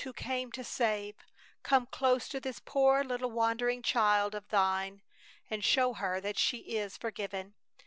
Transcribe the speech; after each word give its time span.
who 0.03 0.11
came 0.13 0.51
to 0.51 0.63
save, 0.63 1.15
come 1.61 1.85
close 1.85 2.27
to 2.27 2.39
this 2.39 2.59
poor 2.65 3.03
little 3.03 3.29
wandering 3.29 3.83
child 3.83 4.33
of 4.33 4.49
Thine 4.49 5.03
and 5.47 5.63
show 5.63 5.93
her 5.93 6.19
that 6.19 6.39
she 6.39 6.57
is 6.75 6.97
forgiven! 6.97 7.53